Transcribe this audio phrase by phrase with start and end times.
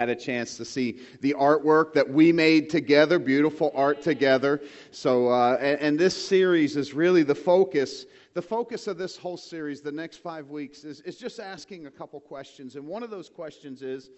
[0.00, 4.60] had a chance to see the artwork that we made together, beautiful art together.
[4.92, 8.06] So, uh, and, and, this series is really the focus.
[8.34, 11.90] The focus of this whole series, the next five weeks, is, is just asking a
[11.90, 12.76] couple questions.
[12.76, 14.10] And one of those questions is,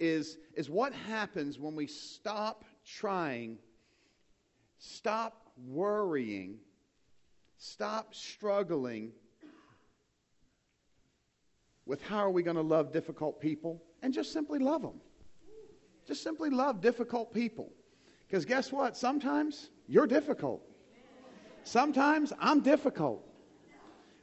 [0.00, 3.58] is, is what happens when we stop trying,
[4.80, 6.56] stop worrying,
[7.58, 9.12] stop struggling
[11.86, 15.00] with how are we going to love difficult people and just simply love them.
[16.12, 17.72] Just simply love difficult people.
[18.28, 18.98] Because guess what?
[18.98, 20.62] Sometimes you're difficult.
[21.64, 23.26] Sometimes I'm difficult.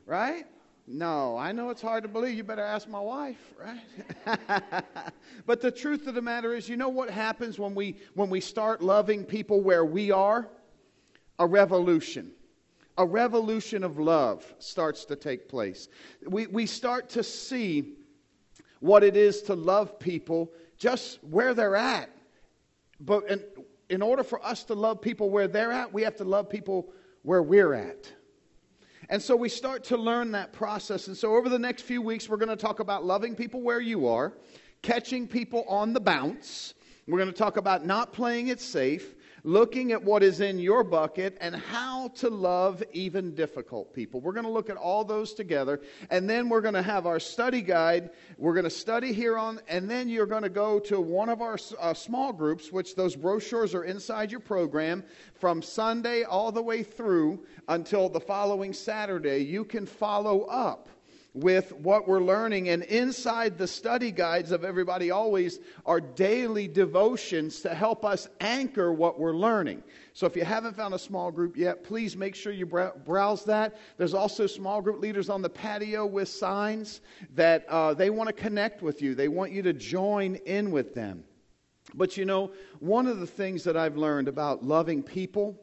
[0.06, 0.46] Right?
[0.86, 2.38] No, I know it's hard to believe.
[2.38, 4.84] You better ask my wife, right?
[5.48, 8.40] but the truth of the matter is, you know what happens when we when we
[8.40, 10.48] start loving people where we are?
[11.40, 12.34] A revolution.
[13.00, 15.88] A revolution of love starts to take place.
[16.28, 17.96] We, we start to see
[18.80, 22.10] what it is to love people just where they're at.
[23.00, 23.44] But in,
[23.90, 26.90] in order for us to love people where they're at, we have to love people
[27.22, 28.12] where we're at.
[29.10, 31.08] And so we start to learn that process.
[31.08, 33.80] And so over the next few weeks, we're going to talk about loving people where
[33.80, 34.34] you are,
[34.82, 36.74] catching people on the bounce.
[37.08, 40.84] We're going to talk about not playing it safe, looking at what is in your
[40.84, 44.22] bucket and how to love even difficult people.
[44.22, 47.20] We're going to look at all those together, and then we're going to have our
[47.20, 48.12] study guide.
[48.38, 51.42] We're going to study here on, and then you're going to go to one of
[51.42, 56.62] our uh, small groups, which those brochures are inside your program from Sunday all the
[56.62, 59.40] way through until the following Saturday.
[59.40, 60.90] You can follow up
[61.40, 62.70] with what we're learning.
[62.70, 68.92] And inside the study guides of Everybody Always are daily devotions to help us anchor
[68.92, 69.84] what we're learning.
[70.14, 73.78] So if you haven't found a small group yet, please make sure you browse that.
[73.98, 77.02] There's also small group leaders on the patio with signs
[77.36, 80.94] that uh, they want to connect with you, they want you to join in with
[80.94, 81.24] them.
[81.96, 85.60] But you know, one of the things that I've learned about loving people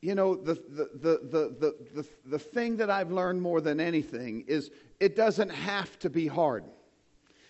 [0.00, 4.44] you know, the, the, the, the, the, the, thing that I've learned more than anything
[4.46, 4.70] is
[5.00, 6.64] it doesn't have to be hard.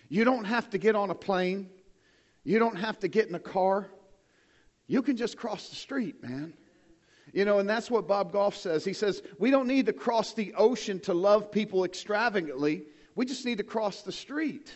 [0.09, 1.69] You don't have to get on a plane.
[2.43, 3.87] You don't have to get in a car.
[4.87, 6.53] You can just cross the street, man.
[7.31, 8.83] You know, and that's what Bob Goff says.
[8.83, 12.85] He says, we don't need to cross the ocean to love people extravagantly.
[13.13, 14.73] We just need to cross the street.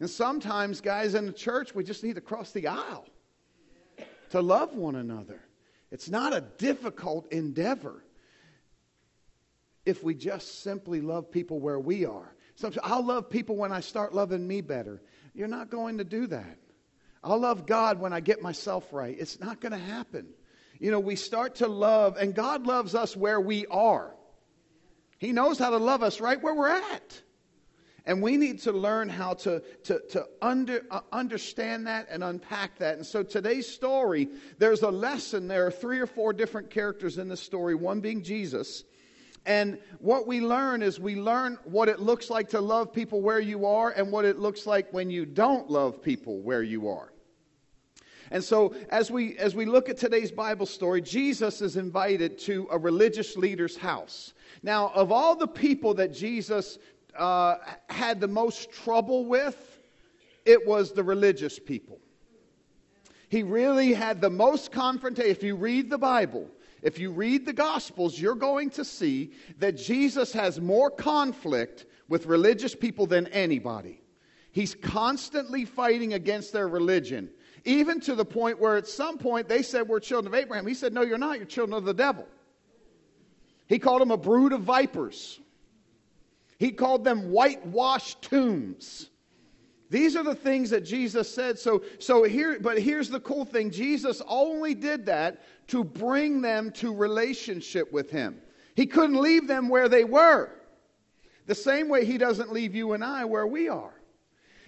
[0.00, 3.06] And sometimes, guys in the church, we just need to cross the aisle
[4.30, 5.43] to love one another.
[5.94, 8.02] It's not a difficult endeavor
[9.86, 12.34] if we just simply love people where we are.
[12.56, 15.00] Sometimes I'll love people when I start loving me better.
[15.36, 16.58] You're not going to do that.
[17.22, 19.16] I'll love God when I get myself right.
[19.16, 20.26] It's not going to happen.
[20.80, 24.16] You know, we start to love, and God loves us where we are.
[25.18, 27.22] He knows how to love us right where we're at.
[28.06, 32.78] And we need to learn how to, to, to under, uh, understand that and unpack
[32.78, 32.96] that.
[32.96, 34.28] And so today's story,
[34.58, 35.48] there's a lesson.
[35.48, 38.84] There are three or four different characters in the story, one being Jesus.
[39.46, 43.40] And what we learn is we learn what it looks like to love people where
[43.40, 47.10] you are and what it looks like when you don't love people where you are.
[48.30, 52.66] And so as we as we look at today's Bible story, Jesus is invited to
[52.70, 54.32] a religious leader's house.
[54.62, 56.78] Now, of all the people that Jesus
[57.16, 57.56] uh,
[57.88, 59.78] had the most trouble with,
[60.44, 61.98] it was the religious people.
[63.28, 65.30] He really had the most confrontation.
[65.30, 66.48] If you read the Bible,
[66.82, 72.26] if you read the Gospels, you're going to see that Jesus has more conflict with
[72.26, 74.02] religious people than anybody.
[74.52, 77.30] He's constantly fighting against their religion,
[77.64, 80.66] even to the point where at some point they said, We're children of Abraham.
[80.66, 81.38] He said, No, you're not.
[81.38, 82.28] You're children of the devil.
[83.66, 85.40] He called them a brood of vipers.
[86.58, 89.10] He called them whitewashed tombs.
[89.90, 91.58] These are the things that Jesus said.
[91.58, 96.72] So, so here, but here's the cool thing Jesus only did that to bring them
[96.72, 98.40] to relationship with Him.
[98.74, 100.50] He couldn't leave them where they were.
[101.46, 103.94] The same way He doesn't leave you and I where we are.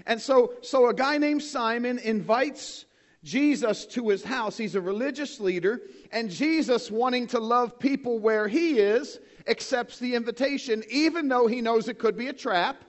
[0.07, 2.85] And so, so a guy named Simon invites
[3.27, 4.57] Jesus to his house.
[4.57, 5.83] He's a religious leader,
[6.13, 11.61] and Jesus, wanting to love people where he is, accepts the invitation, even though he
[11.61, 12.85] knows it could be a trap,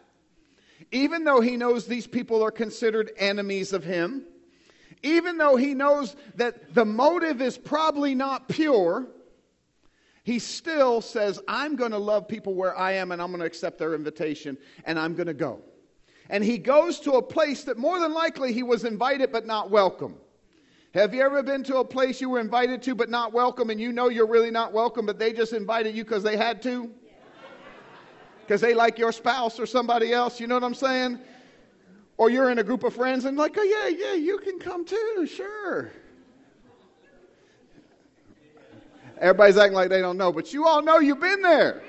[0.92, 4.24] even though he knows these people are considered enemies of him,
[5.04, 9.07] even though he knows that the motive is probably not pure.
[10.24, 13.45] He still says, I'm going to love people where I am and I'm going to
[13.45, 15.62] accept their invitation and I'm going to go.
[16.30, 19.69] And he goes to a place that more than likely he was invited but not
[19.69, 20.15] welcome.
[20.94, 23.80] Have you ever been to a place you were invited to but not welcome and
[23.80, 26.89] you know you're really not welcome, but they just invited you because they had to?
[28.42, 31.19] Because they like your spouse or somebody else, you know what I'm saying?
[32.16, 34.86] Or you're in a group of friends and like, oh yeah, yeah, you can come
[34.86, 35.92] too, sure.
[39.19, 41.84] Everybody's acting like they don't know, but you all know you've been there.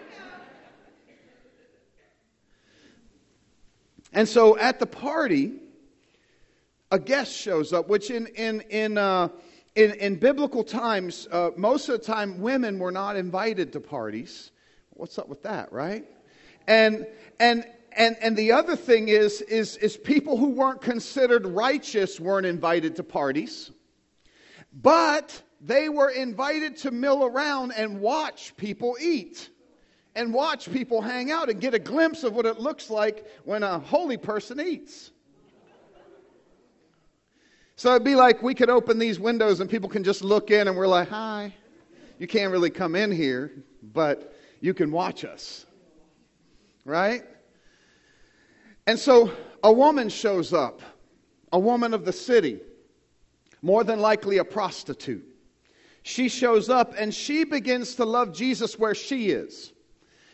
[4.13, 5.53] And so at the party,
[6.91, 9.29] a guest shows up, which in, in, in, uh,
[9.75, 14.51] in, in, biblical times, uh, most of the time, women were not invited to parties.
[14.91, 16.05] What's up with that, right?
[16.67, 17.07] And,
[17.39, 22.47] and, and, and the other thing is, is, is people who weren't considered righteous weren't
[22.47, 23.71] invited to parties.
[24.73, 29.51] But they were invited to mill around and watch people eat
[30.15, 33.63] and watch people hang out and get a glimpse of what it looks like when
[33.63, 35.11] a holy person eats.
[37.79, 40.67] So it'd be like we could open these windows and people can just look in
[40.67, 41.55] and we're like, hi.
[42.19, 43.53] You can't really come in here,
[43.95, 45.65] but you can watch us.
[46.85, 47.23] Right?
[48.89, 49.31] And so
[49.63, 50.83] a woman shows up,
[51.53, 52.59] a woman of the city,
[53.63, 55.25] more than likely a prostitute.
[56.03, 59.73] She shows up and she begins to love Jesus where she is.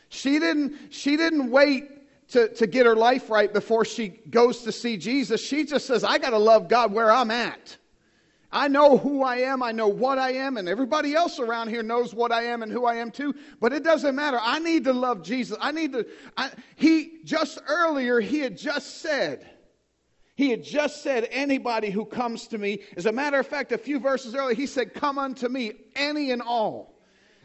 [0.08, 1.93] She didn't, she didn't wait
[2.34, 5.40] to, to get her life right before she goes to see Jesus.
[5.40, 7.76] She just says, I got to love God where I'm at.
[8.50, 11.82] I know who I am, I know what I am, and everybody else around here
[11.82, 14.38] knows what I am and who I am too, but it doesn't matter.
[14.40, 15.56] I need to love Jesus.
[15.60, 16.06] I need to.
[16.36, 19.48] I, he, just earlier, he had just said,
[20.34, 22.80] he had just said, anybody who comes to me.
[22.96, 26.32] As a matter of fact, a few verses earlier, he said, Come unto me, any
[26.32, 26.96] and all.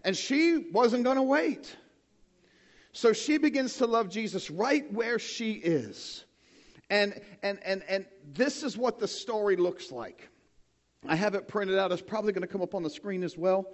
[0.03, 1.75] And she wasn't going to wait.
[2.99, 6.25] So she begins to love Jesus right where she is.
[6.89, 10.27] And, and, and, and this is what the story looks like.
[11.07, 11.93] I have it printed out.
[11.93, 13.67] It's probably going to come up on the screen as well.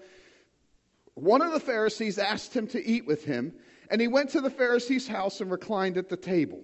[1.15, 3.55] One of the Pharisees asked him to eat with him,
[3.89, 6.61] and he went to the Pharisee's house and reclined at the table.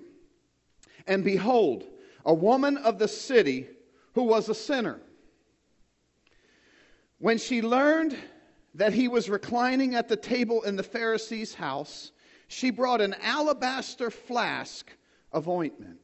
[1.07, 1.85] And behold,
[2.27, 3.69] a woman of the city
[4.13, 5.01] who was a sinner.
[7.17, 8.15] When she learned
[8.75, 12.11] that he was reclining at the table in the Pharisee's house,
[12.51, 14.91] she brought an alabaster flask
[15.31, 15.97] of ointment.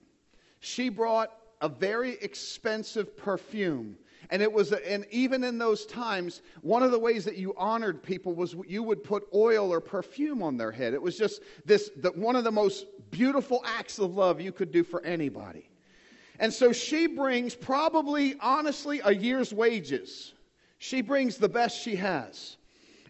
[0.62, 3.98] She brought a very expensive perfume.
[4.30, 8.02] And it was, and even in those times, one of the ways that you honored
[8.02, 10.94] people was you would put oil or perfume on their head.
[10.94, 14.72] It was just this, the, one of the most beautiful acts of love you could
[14.72, 15.70] do for anybody.
[16.40, 20.34] And so she brings probably, honestly, a year's wages.
[20.78, 22.56] She brings the best she has.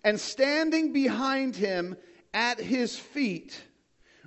[0.03, 1.97] And standing behind him
[2.33, 3.61] at his feet.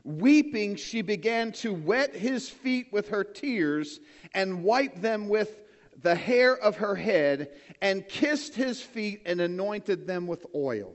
[0.05, 4.01] Weeping, she began to wet his feet with her tears
[4.35, 5.61] and wipe them with
[6.03, 7.51] the hair of her head
[7.83, 10.95] and kissed his feet and anointed them with oil.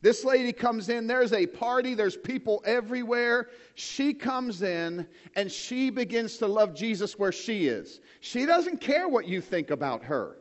[0.00, 3.50] This lady comes in, there's a party, there's people everywhere.
[3.76, 5.06] She comes in
[5.36, 8.00] and she begins to love Jesus where she is.
[8.20, 10.38] She doesn't care what you think about her,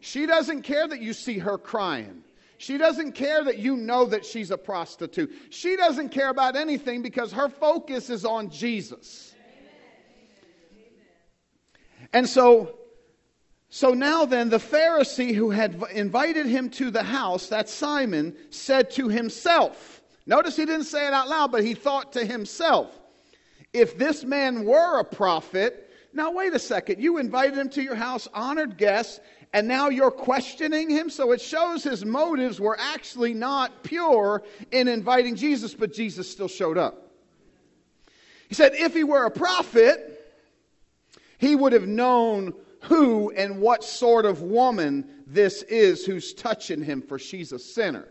[0.00, 2.22] she doesn't care that you see her crying.
[2.60, 5.32] She doesn't care that you know that she's a prostitute.
[5.48, 9.34] She doesn't care about anything because her focus is on Jesus.
[12.12, 12.76] And so,
[13.70, 18.90] so now then, the Pharisee who had invited him to the house, that Simon, said
[18.90, 22.94] to himself, notice he didn't say it out loud, but he thought to himself,
[23.72, 27.94] if this man were a prophet, now wait a second, you invited him to your
[27.94, 29.18] house, honored guests,
[29.52, 31.10] and now you're questioning him.
[31.10, 36.48] So it shows his motives were actually not pure in inviting Jesus, but Jesus still
[36.48, 37.10] showed up.
[38.48, 40.34] He said, if he were a prophet,
[41.38, 47.02] he would have known who and what sort of woman this is who's touching him,
[47.02, 48.08] for she's a sinner.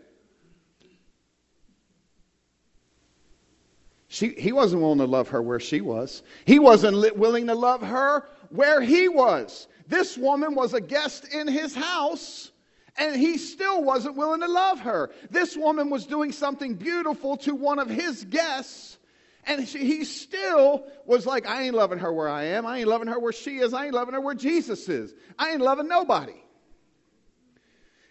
[4.08, 6.22] She, he wasn't willing to love her where she was.
[6.44, 9.68] He wasn't willing to love her where he was.
[9.90, 12.52] This woman was a guest in his house,
[12.96, 15.10] and he still wasn't willing to love her.
[15.30, 18.98] This woman was doing something beautiful to one of his guests,
[19.44, 22.66] and he still was like, I ain't loving her where I am.
[22.66, 23.74] I ain't loving her where she is.
[23.74, 25.12] I ain't loving her where Jesus is.
[25.36, 26.40] I ain't loving nobody.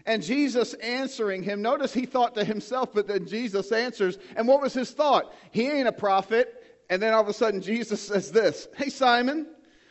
[0.06, 4.18] And Jesus answering him, notice he thought to himself, but then Jesus answers.
[4.36, 5.34] And what was his thought?
[5.52, 6.56] He ain't a prophet.
[6.90, 9.48] And then all of a sudden, Jesus says this Hey, Simon,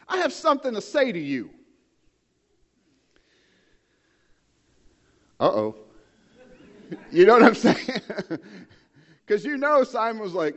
[0.07, 1.50] I have something to say to you.
[5.40, 5.76] Uh oh.
[7.11, 8.00] You know what I'm saying?
[9.28, 10.57] Because you know Simon was like,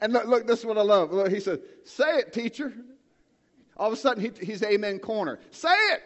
[0.00, 1.12] and look, look, this is what I love.
[1.12, 2.72] Look, he said, Say it, teacher.
[3.76, 5.40] All of a sudden, he, he's amen corner.
[5.50, 6.02] Say it.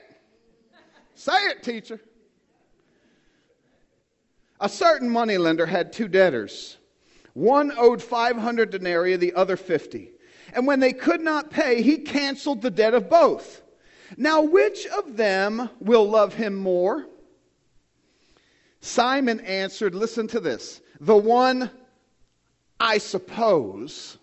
[1.15, 2.01] Say it, teacher.
[4.61, 6.77] A certain moneylender had two debtors.
[7.35, 10.11] One owed 500 denarii, the other 50.
[10.55, 13.62] And when they could not pay, he canceled the debt of both.
[14.17, 17.07] Now, which of them will love him more?
[18.81, 20.81] Simon answered, Listen to this.
[21.01, 21.71] The one,
[22.79, 24.19] I suppose,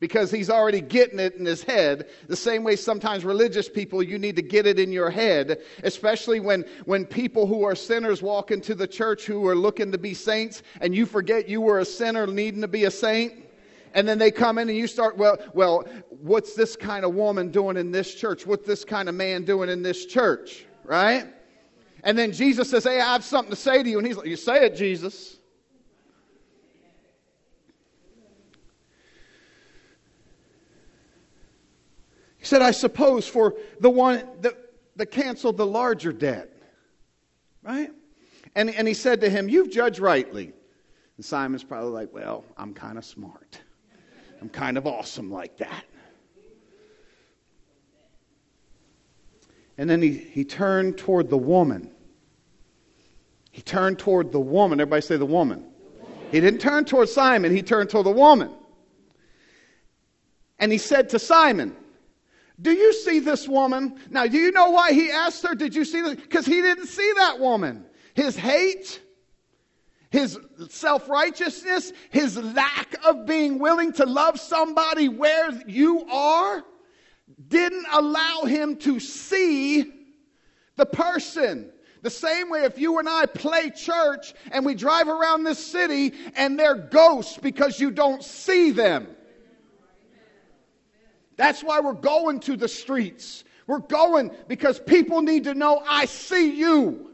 [0.00, 2.08] because he's already getting it in his head.
[2.28, 6.40] The same way sometimes religious people, you need to get it in your head, especially
[6.40, 10.14] when, when people who are sinners walk into the church who are looking to be
[10.14, 13.32] saints and you forget you were a sinner needing to be a saint.
[13.98, 17.50] And then they come in and you start, well, well, what's this kind of woman
[17.50, 18.46] doing in this church?
[18.46, 20.64] What's this kind of man doing in this church?
[20.84, 21.26] Right?
[22.04, 23.98] And then Jesus says, Hey, I have something to say to you.
[23.98, 25.36] And he's like, You say it, Jesus.
[32.36, 34.54] He said, I suppose for the one that,
[34.94, 36.52] that canceled the larger debt.
[37.64, 37.90] Right?
[38.54, 40.52] And, and he said to him, You've judged rightly.
[41.16, 43.60] And Simon's probably like, Well, I'm kind of smart.
[44.40, 45.84] I'm kind of awesome like that.
[49.76, 51.90] And then he, he turned toward the woman.
[53.50, 54.80] He turned toward the woman.
[54.80, 55.64] Everybody say the woman.
[56.30, 58.50] He didn't turn toward Simon, he turned toward the woman.
[60.58, 61.74] And he said to Simon,
[62.60, 63.98] Do you see this woman?
[64.10, 66.16] Now, do you know why he asked her, Did you see this?
[66.16, 67.84] Because he didn't see that woman.
[68.14, 69.00] His hate,
[70.10, 70.38] his
[70.68, 76.62] self righteousness, his lack of being willing to love somebody where you are,
[77.48, 79.92] didn't allow him to see
[80.76, 81.70] the person.
[82.00, 86.14] The same way if you and I play church and we drive around this city
[86.36, 89.08] and they're ghosts because you don't see them.
[91.36, 93.44] That's why we're going to the streets.
[93.66, 97.07] We're going because people need to know I see you.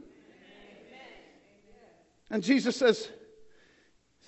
[2.34, 3.08] And Jesus says,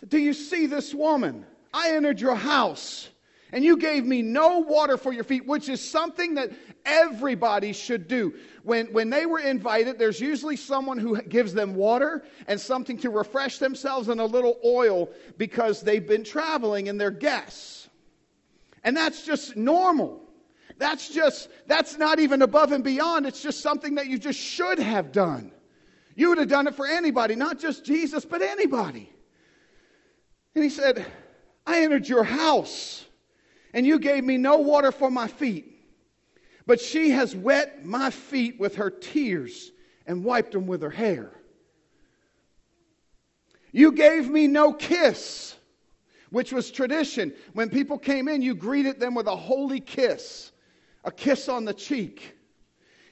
[0.06, 1.44] Do you see this woman?
[1.75, 3.08] I entered your house
[3.50, 6.52] and you gave me no water for your feet, which is something that
[6.84, 8.34] everybody should do.
[8.62, 13.10] When, when they were invited, there's usually someone who gives them water and something to
[13.10, 17.88] refresh themselves and a little oil because they've been traveling and they're guests.
[18.84, 20.22] And that's just normal.
[20.78, 23.26] That's just, that's not even above and beyond.
[23.26, 25.50] It's just something that you just should have done.
[26.16, 29.12] You would have done it for anybody, not just Jesus, but anybody.
[30.54, 31.06] And he said,
[31.66, 33.04] I entered your house
[33.75, 35.75] and you gave me no water for my feet.
[36.66, 39.70] But she has wet my feet with her tears
[40.06, 41.30] and wiped them with her hair.
[43.70, 45.54] You gave me no kiss,
[46.30, 47.35] which was tradition.
[47.52, 50.52] When people came in, you greeted them with a holy kiss,
[51.04, 52.36] a kiss on the cheek.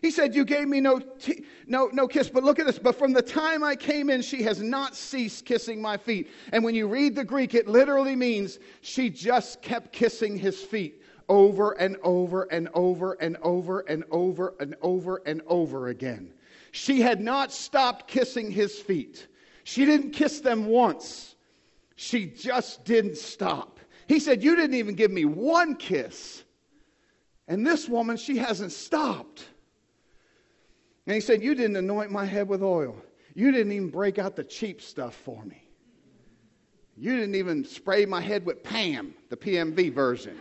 [0.05, 2.29] He said, You gave me no, t- no, no kiss.
[2.29, 2.79] But look at this.
[2.79, 6.31] But from the time I came in, she has not ceased kissing my feet.
[6.53, 11.01] And when you read the Greek, it literally means she just kept kissing his feet
[11.31, 16.35] over and over and over and over and over and over and over again.
[16.73, 19.27] She had not stopped kissing his feet.
[19.63, 21.35] She didn't kiss them once.
[21.97, 23.81] She just didn't stop.
[24.07, 26.45] He said, You didn't even give me one kiss.
[27.49, 29.47] And this woman, she hasn't stopped.
[31.07, 32.97] And he said, You didn't anoint my head with oil.
[33.35, 35.63] You didn't even break out the cheap stuff for me.
[36.97, 40.39] You didn't even spray my head with Pam, the PMV version.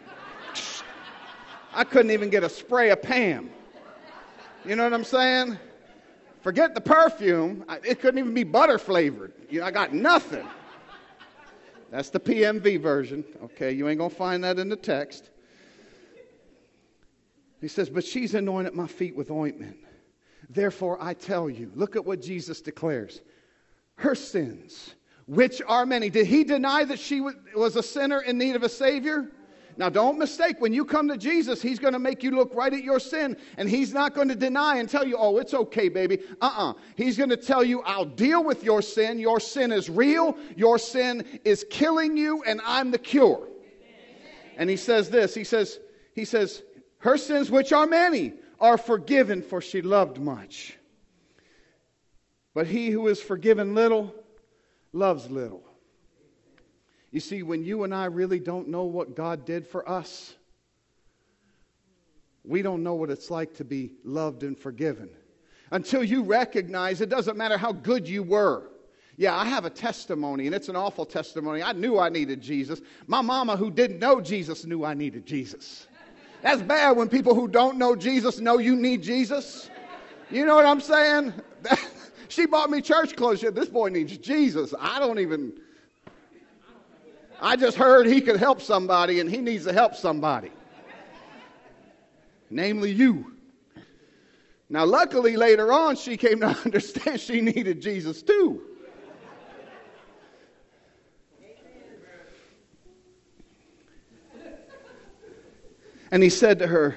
[1.74, 3.50] I couldn't even get a spray of Pam.
[4.64, 5.58] You know what I'm saying?
[6.42, 7.66] Forget the perfume.
[7.84, 9.34] It couldn't even be butter flavored.
[9.62, 10.48] I got nothing.
[11.90, 13.24] That's the PMV version.
[13.44, 15.30] Okay, you ain't going to find that in the text.
[17.62, 19.78] He says, But she's anointed my feet with ointment.
[20.50, 23.22] Therefore, I tell you, look at what Jesus declares
[23.96, 24.96] her sins,
[25.28, 26.10] which are many.
[26.10, 29.30] Did he deny that she was a sinner in need of a Savior?
[29.76, 32.72] Now, don't mistake, when you come to Jesus, He's going to make you look right
[32.72, 35.90] at your sin, and He's not going to deny and tell you, oh, it's okay,
[35.90, 36.20] baby.
[36.42, 36.70] Uh uh-uh.
[36.70, 39.18] uh He's going to tell you, I'll deal with your sin.
[39.18, 43.48] Your sin is real, your sin is killing you, and I'm the cure.
[44.58, 45.80] And He says this He says,
[46.14, 46.62] He says,
[47.00, 48.34] her sins, which are many,
[48.64, 50.78] are forgiven, for she loved much.
[52.54, 54.16] But he who is forgiven little
[54.94, 55.64] loves little.
[57.12, 60.34] You see, when you and I really don't know what God did for us,
[62.46, 65.10] we don't know what it's like to be loved and forgiven.
[65.72, 68.70] Until you recognize it doesn't matter how good you were.
[69.18, 71.62] Yeah, I have a testimony, and it's an awful testimony.
[71.62, 72.80] I knew I needed Jesus.
[73.08, 75.86] My mama, who didn't know Jesus, knew I needed Jesus.
[76.44, 79.70] That's bad when people who don't know Jesus know you need Jesus.
[80.30, 81.34] You know what I'm saying?
[82.28, 83.40] she bought me church clothes.
[83.40, 84.74] Said, this boy needs Jesus.
[84.78, 85.54] I don't even.
[87.42, 90.52] I just heard he could help somebody and he needs to help somebody,
[92.50, 93.34] namely you.
[94.70, 98.62] Now, luckily, later on, she came to understand she needed Jesus too.
[106.14, 106.96] And he said to her,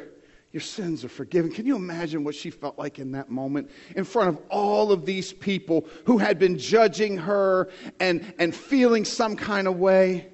[0.52, 1.50] Your sins are forgiven.
[1.50, 3.70] Can you imagine what she felt like in that moment?
[3.96, 9.06] In front of all of these people who had been judging her and, and feeling
[9.06, 10.28] some kind of way.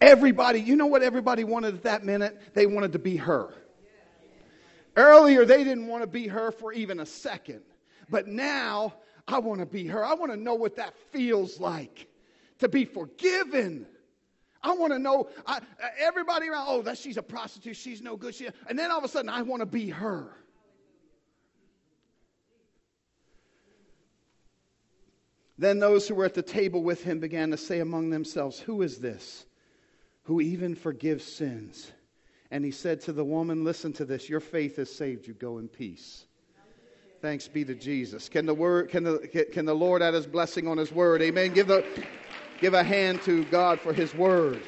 [0.00, 2.40] Everybody, you know what everybody wanted at that minute?
[2.54, 3.52] They wanted to be her.
[4.96, 7.60] Earlier, they didn't want to be her for even a second.
[8.08, 8.94] But now,
[9.28, 10.02] I want to be her.
[10.02, 12.08] I want to know what that feels like
[12.60, 13.86] to be forgiven
[14.66, 15.60] I want to know I, uh,
[16.00, 16.66] everybody around.
[16.68, 17.76] Oh, that she's a prostitute.
[17.76, 18.34] She's no good.
[18.34, 20.28] She, and then all of a sudden, I want to be her.
[25.56, 28.82] Then those who were at the table with him began to say among themselves, Who
[28.82, 29.46] is this
[30.24, 31.92] who even forgives sins?
[32.50, 34.28] And he said to the woman, Listen to this.
[34.28, 35.34] Your faith has saved you.
[35.34, 36.26] Go in peace.
[37.22, 38.28] Thanks be to Jesus.
[38.28, 41.22] Can the word can the can the Lord add his blessing on his word?
[41.22, 41.52] Amen.
[41.54, 41.84] Give the
[42.58, 44.62] Give a hand to God for His Word.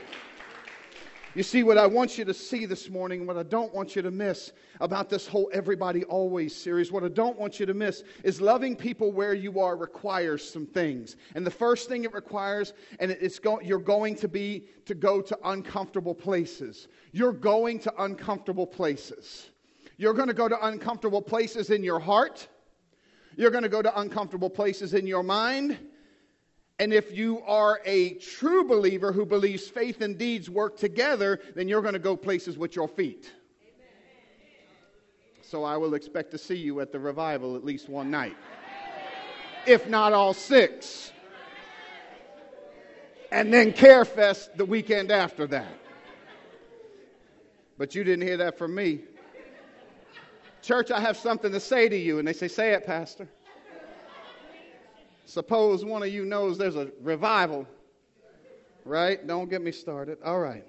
[1.34, 4.02] You see, what I want you to see this morning, what I don't want you
[4.02, 8.02] to miss about this whole Everybody Always series, what I don't want you to miss
[8.24, 11.16] is loving people where you are requires some things.
[11.34, 15.22] And the first thing it requires, and it's go, you're going to be to go
[15.22, 16.88] to uncomfortable places.
[17.12, 19.48] You're going to uncomfortable places.
[19.96, 22.48] You're going to go to uncomfortable places in your heart.
[23.36, 25.78] You're going to go to uncomfortable places in your mind.
[26.80, 31.66] And if you are a true believer who believes faith and deeds work together, then
[31.66, 33.32] you're going to go places with your feet.
[35.42, 38.36] So I will expect to see you at the revival at least one night,
[39.66, 41.10] if not all six.
[43.32, 45.78] And then Carefest the weekend after that.
[47.76, 49.00] But you didn't hear that from me.
[50.62, 52.18] Church, I have something to say to you.
[52.18, 53.28] And they say, Say it, Pastor.
[55.28, 57.66] Suppose one of you knows there's a revival,
[58.86, 59.24] right?
[59.26, 60.16] Don't get me started.
[60.24, 60.64] All right.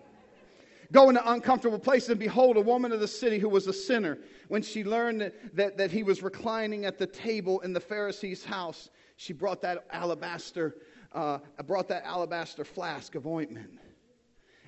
[0.92, 4.18] Go into uncomfortable places and behold a woman of the city who was a sinner.
[4.50, 8.90] When she learned that, that, he was reclining at the table in the Pharisee's house,
[9.16, 10.76] she brought that alabaster,
[11.14, 13.80] uh, brought that alabaster flask of ointment.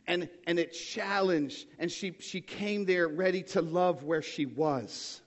[0.07, 5.19] And, and it challenged, and she, she came there ready to love where she was.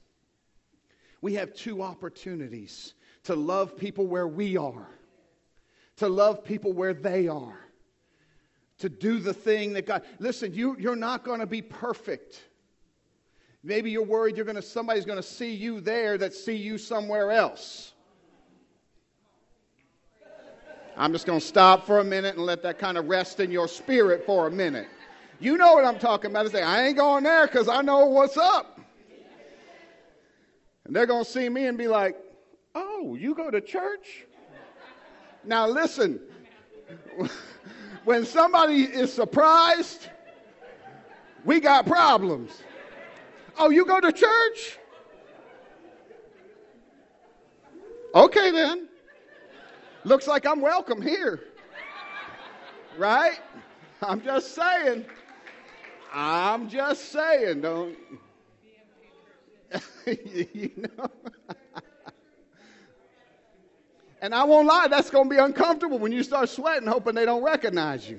[1.20, 2.94] We have two opportunities
[3.24, 4.88] to love people where we are,
[5.96, 7.58] to love people where they are,
[8.78, 10.02] to do the thing that God.
[10.18, 12.42] Listen, you, you're not going to be perfect.
[13.62, 16.76] Maybe you're worried you're going to somebody's going to see you there that see you
[16.76, 17.92] somewhere else.
[20.96, 23.50] I'm just going to stop for a minute and let that kind of rest in
[23.50, 24.86] your spirit for a minute.
[25.40, 26.46] You know what I'm talking about.
[26.46, 28.78] I say, I ain't going there because I know what's up.
[30.84, 32.16] And they're going to see me and be like,
[33.12, 34.24] You go to church?
[35.44, 36.20] Now, listen,
[38.04, 40.08] when somebody is surprised,
[41.44, 42.62] we got problems.
[43.58, 44.78] Oh, you go to church?
[48.14, 48.88] Okay, then.
[50.04, 51.40] Looks like I'm welcome here.
[52.96, 53.38] Right?
[54.02, 55.04] I'm just saying.
[56.12, 57.96] I'm just saying, don't.
[60.06, 61.10] you know?
[64.24, 67.26] And I won't lie, that's going to be uncomfortable when you start sweating, hoping they
[67.26, 68.18] don't recognize you.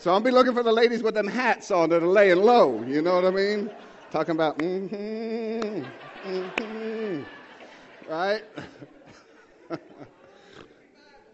[0.00, 2.84] So I'll be looking for the ladies with them hats on that are laying low.
[2.86, 3.70] You know what I mean?
[4.10, 5.84] Talking about, mm-hmm,
[6.28, 7.22] mm-hmm,
[8.10, 8.42] right?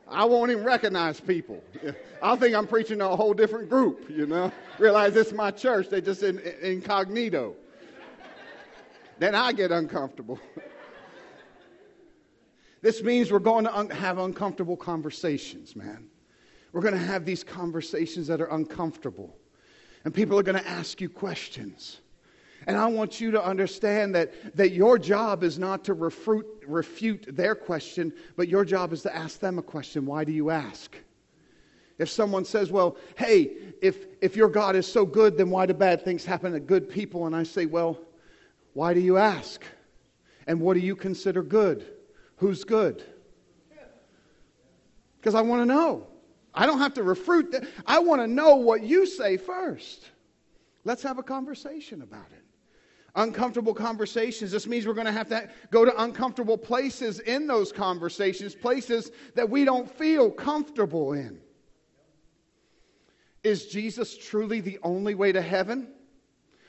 [0.09, 1.61] I won't even recognize people.
[2.23, 4.53] I'll think I'm preaching to a whole different group, you know?
[4.79, 7.57] Realize it's my church, they're just in, incognito.
[9.19, 10.39] Then I get uncomfortable.
[12.83, 16.09] This means we're going to un- have uncomfortable conversations, man.
[16.73, 19.37] We're going to have these conversations that are uncomfortable.
[20.05, 22.01] And people are going to ask you questions.
[22.67, 27.27] And I want you to understand that, that your job is not to refute, refute
[27.29, 30.07] their question, but your job is to ask them a question.
[30.07, 30.97] Why do you ask?
[31.99, 35.75] If someone says, Well, hey, if, if your God is so good, then why do
[35.75, 37.27] bad things happen to good people?
[37.27, 38.01] And I say, Well,
[38.75, 39.63] why do you ask?
[40.47, 41.87] And what do you consider good?
[42.43, 43.05] Who's good.
[45.17, 46.09] Because I want to know.
[46.53, 47.65] I don't have to refute that.
[47.87, 50.11] I want to know what you say first.
[50.83, 52.43] Let's have a conversation about it.
[53.15, 54.51] Uncomfortable conversations.
[54.51, 59.13] This means we're going to have to go to uncomfortable places in those conversations, places
[59.37, 61.39] that we don't feel comfortable in.
[63.45, 65.93] Is Jesus truly the only way to heaven?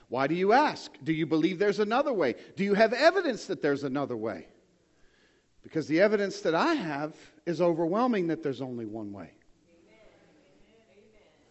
[0.10, 0.92] Why do you ask?
[1.04, 2.36] Do you believe there's another way?
[2.56, 4.50] Do you have evidence that there's another way?
[5.64, 9.32] Because the evidence that I have is overwhelming that there's only one way.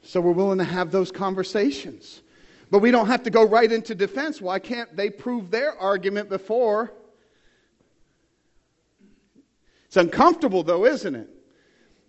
[0.03, 2.23] So we're willing to have those conversations.
[2.71, 4.41] But we don't have to go right into defense.
[4.41, 6.93] Why can't they prove their argument before?
[9.87, 11.29] It's uncomfortable, though, isn't it?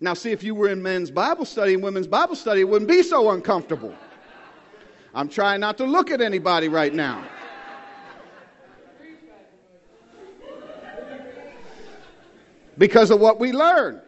[0.00, 2.90] Now, see, if you were in men's Bible study and women's Bible study, it wouldn't
[2.90, 3.94] be so uncomfortable.
[5.14, 7.24] I'm trying not to look at anybody right now.
[12.76, 14.00] Because of what we learned.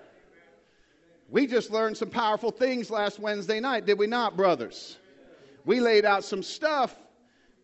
[1.28, 4.96] We just learned some powerful things last Wednesday night, did we not, brothers?
[5.64, 6.94] We laid out some stuff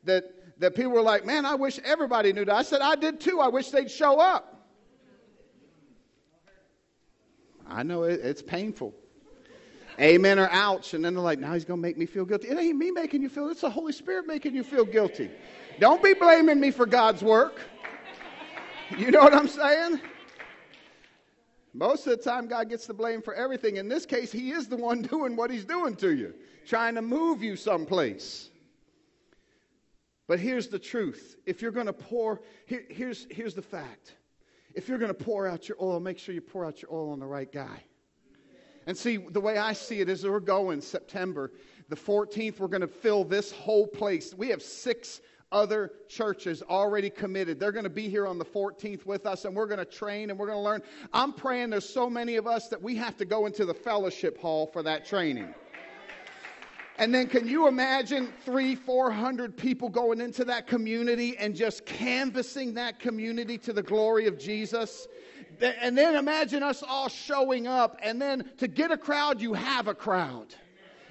[0.04, 2.54] that, that people were like, man, I wish everybody knew that.
[2.54, 3.40] I said, I did too.
[3.40, 4.48] I wish they'd show up.
[7.68, 8.92] I know it, it's painful.
[10.00, 10.94] Amen or ouch.
[10.94, 12.48] And then they're like, now he's going to make me feel guilty.
[12.48, 15.30] It ain't me making you feel, it's the Holy Spirit making you feel guilty.
[15.78, 17.60] Don't be blaming me for God's work.
[18.98, 20.00] You know what I'm saying?
[21.74, 23.76] Most of the time, God gets the blame for everything.
[23.76, 26.35] In this case, He is the one doing what He's doing to you,
[26.66, 28.50] trying to move you someplace.
[30.28, 31.37] But here's the truth.
[31.46, 34.14] If you're going to pour, here, here's, here's the fact.
[34.74, 37.11] If you're going to pour out your oil, make sure you pour out your oil
[37.11, 37.82] on the right guy.
[38.87, 41.52] And see, the way I see it is we're going September
[41.88, 44.32] the 14th, we're going to fill this whole place.
[44.32, 45.20] We have six
[45.52, 47.60] other churches already committed.
[47.60, 50.30] They're going to be here on the 14th with us, and we're going to train
[50.30, 50.82] and we're going to learn.
[51.12, 54.38] I'm praying there's so many of us that we have to go into the fellowship
[54.38, 55.54] hall for that training.
[56.98, 61.86] And then can you imagine three, four hundred people going into that community and just
[61.86, 65.08] canvassing that community to the glory of Jesus?
[65.60, 69.88] And then imagine us all showing up, and then to get a crowd, you have
[69.88, 70.54] a crowd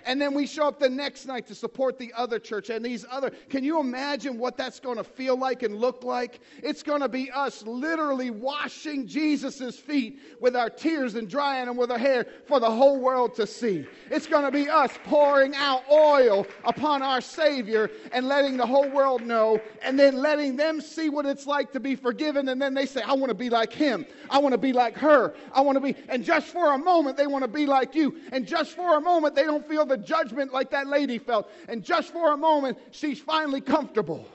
[0.06, 3.06] and then we show up the next night to support the other church and these
[3.10, 3.32] other.
[3.50, 6.40] Can you imagine what that's going to feel like and look like?
[6.64, 11.78] It's going to be us literally washing Jesus' feet with our tears and drying them
[11.78, 13.86] with our hair for the whole world to see.
[14.10, 18.90] It's going to be us pouring out oil upon our Savior and letting the whole
[18.90, 22.50] world know, and then letting them see what it's like to be forgiven.
[22.50, 24.06] And then they say, I want to be like him.
[24.30, 25.34] I want to be like her.
[25.54, 25.96] I want to be.
[26.10, 28.20] And just for a moment, they want to be like you.
[28.32, 31.52] And just for a moment, they don't feel the judgment like that lady felt.
[31.68, 34.26] And just for a moment, she's finally comfortable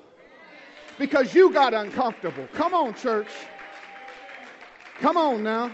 [0.98, 2.46] because you got uncomfortable.
[2.52, 3.28] Come on, church.
[5.00, 5.72] Come on now.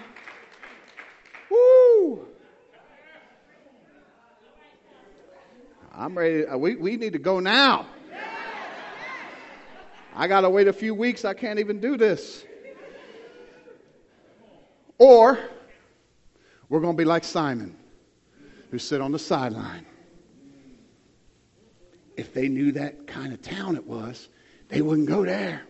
[1.50, 2.26] Woo!
[5.92, 6.46] I'm ready.
[6.46, 7.86] Uh, we, we need to go now.
[10.14, 11.24] I got to wait a few weeks.
[11.24, 12.44] I can't even do this.
[14.98, 15.38] Or
[16.68, 17.76] we're going to be like Simon
[18.72, 19.85] who sit on the sideline.
[22.16, 24.30] If they knew that kind of town it was,
[24.68, 25.62] they wouldn't go there.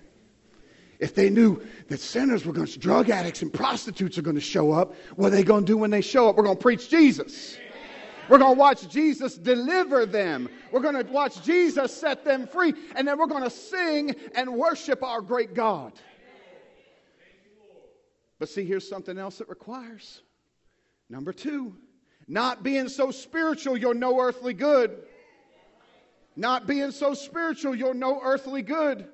[1.01, 4.41] If they knew that sinners were going to, drug addicts and prostitutes are going to
[4.41, 6.37] show up, what are they going to do when they show up?
[6.37, 7.59] We're going to preach Jesus.
[8.29, 10.49] We're going to watch Jesus deliver them.
[10.71, 12.73] We're going to watch Jesus set them free.
[12.95, 15.93] And then we're going to sing and worship our great God.
[18.39, 20.23] But see, here's something else it requires.
[21.11, 21.75] Number two,
[22.33, 25.03] not being so spiritual, you're no earthly good.
[26.35, 29.07] Not being so spiritual, you're no earthly good.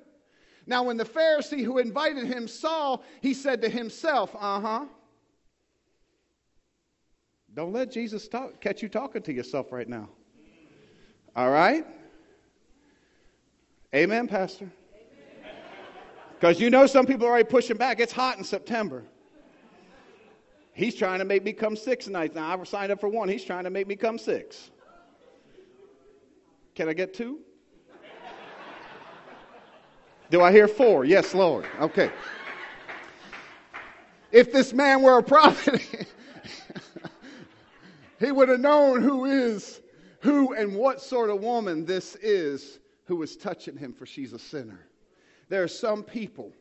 [0.65, 4.85] Now, when the Pharisee who invited him saw, he said to himself, Uh huh.
[7.53, 10.07] Don't let Jesus talk, catch you talking to yourself right now.
[11.35, 11.85] All right?
[13.93, 14.71] Amen, Pastor.
[16.39, 17.99] Because you know some people are already pushing back.
[17.99, 19.03] It's hot in September.
[20.79, 22.35] He's trying to make me come six nights.
[22.35, 23.27] Now, I've signed up for one.
[23.27, 24.71] He's trying to make me come six.
[26.73, 27.39] Can I get two?
[30.31, 31.03] Do I hear four?
[31.03, 31.65] Yes, Lord.
[31.81, 32.09] Okay.
[34.31, 35.81] If this man were a prophet,
[38.21, 39.81] he would have known who is
[40.21, 44.39] who and what sort of woman this is who is touching him, for she's a
[44.39, 44.87] sinner.
[45.49, 46.53] There are some people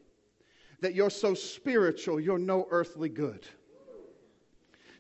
[0.81, 3.47] that you're so spiritual, you're no earthly good.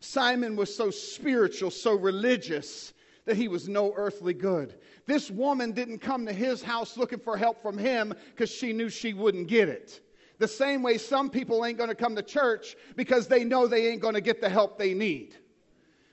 [0.00, 2.92] Simon was so spiritual, so religious,
[3.24, 4.74] that he was no earthly good.
[5.06, 8.88] This woman didn't come to his house looking for help from him because she knew
[8.88, 10.00] she wouldn't get it.
[10.38, 13.88] The same way some people ain't going to come to church because they know they
[13.88, 15.34] ain't going to get the help they need.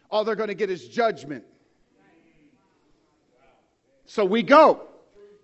[0.10, 1.44] All they're going to get is judgment.
[4.06, 4.88] So we go.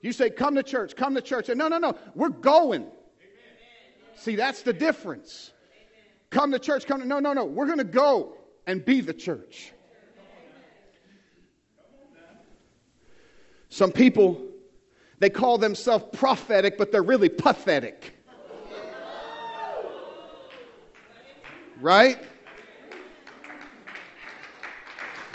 [0.01, 1.49] You say, come to church, come to church.
[1.49, 2.87] And no, no, no, we're going.
[4.15, 5.51] See, that's the difference.
[6.31, 7.45] Come to church, come to, no, no, no.
[7.45, 9.73] We're going to go and be the church.
[13.69, 14.41] Some people,
[15.19, 18.15] they call themselves prophetic, but they're really pathetic.
[21.79, 22.17] Right?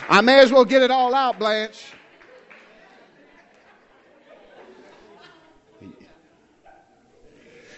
[0.08, 1.92] I may as well get it all out, Blanche.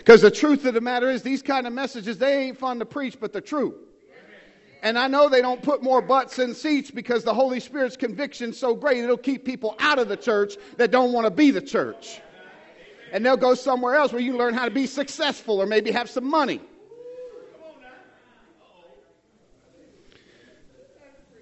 [0.08, 2.86] Because the truth of the matter is, these kind of messages, they ain't fun to
[2.86, 3.74] preach, but they're true.
[4.82, 8.54] And I know they don't put more butts in seats because the Holy Spirit's conviction
[8.54, 11.60] so great, it'll keep people out of the church that don't want to be the
[11.60, 12.22] church.
[13.12, 16.08] And they'll go somewhere else where you learn how to be successful or maybe have
[16.08, 16.62] some money.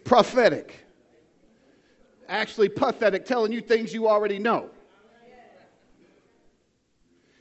[0.02, 0.74] Prophetic.
[2.28, 4.70] Actually, pathetic, telling you things you already know.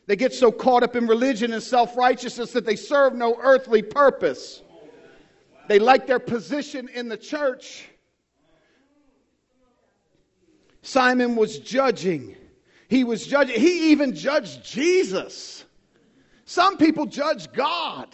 [0.07, 3.81] They get so caught up in religion and self righteousness that they serve no earthly
[3.81, 4.61] purpose.
[5.67, 7.85] They like their position in the church.
[10.83, 12.35] Simon was judging.
[12.87, 13.59] He was judging.
[13.59, 15.65] He even judged Jesus.
[16.45, 18.09] Some people judge God.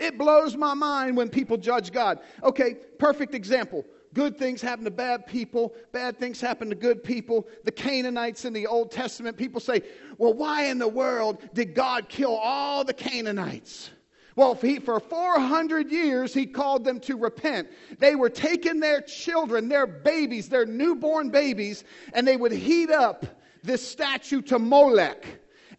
[0.00, 2.18] It blows my mind when people judge God.
[2.42, 3.84] Okay, perfect example.
[4.14, 7.48] Good things happen to bad people, bad things happen to good people.
[7.64, 9.82] The Canaanites in the Old Testament, people say,
[10.18, 13.90] well, why in the world did God kill all the Canaanites?
[14.36, 17.68] Well, he, for 400 years, he called them to repent.
[17.98, 23.26] They were taking their children, their babies, their newborn babies, and they would heat up
[23.62, 25.24] this statue to Molech.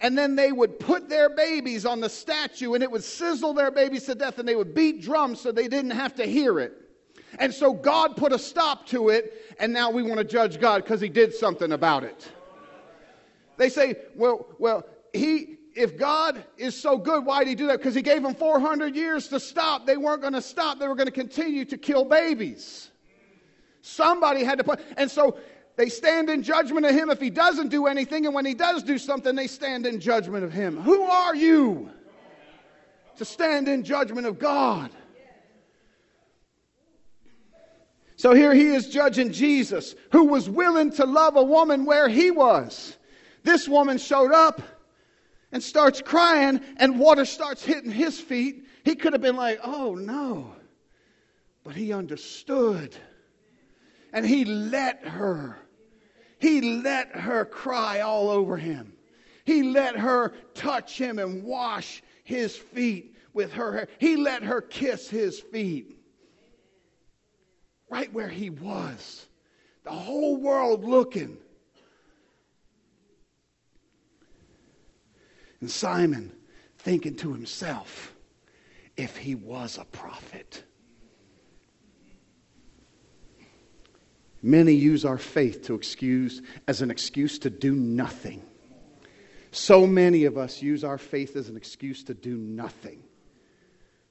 [0.02, 3.72] And then they would put their babies on the statue, and it would sizzle their
[3.72, 6.85] babies to death, and they would beat drums so they didn't have to hear it.
[7.40, 10.84] And so God put a stop to it, and now we want to judge God
[10.84, 12.32] because he did something about it.
[13.58, 17.80] They say, well, well, he, if God is so good, why did he do that?
[17.80, 19.86] Because he gave them 400 years to stop.
[19.86, 20.80] They weren't going to stop.
[20.80, 22.90] They were going to continue to kill babies.
[23.82, 25.38] Somebody had to put, and so
[25.76, 28.82] they stand in judgment of him if he doesn't do anything, and when he does
[28.84, 30.82] do something, they stand in judgment of him.
[30.82, 31.92] Who are you
[33.18, 34.90] to stand in judgment of God?
[38.18, 42.32] So here he is judging Jesus, who was willing to love a woman where he
[42.32, 42.98] was.
[43.44, 44.62] This woman showed up
[45.52, 48.66] and starts crying, and water starts hitting his feet.
[48.84, 50.54] He could have been like, oh no.
[51.64, 52.96] But he understood.
[54.14, 55.58] And he let her.
[56.40, 58.94] He let her cry all over him.
[59.44, 63.88] He let her touch him and wash his feet with her hair.
[64.00, 65.95] He let her kiss his feet
[67.90, 69.26] right where he was.
[69.84, 71.38] The whole world looking.
[75.62, 76.32] And Simon
[76.80, 78.14] thinking to himself,
[78.98, 80.64] if he was a prophet.
[84.42, 88.44] Many use our faith to excuse as an excuse to do nothing.
[89.52, 93.02] So many of us use our faith as an excuse to do nothing.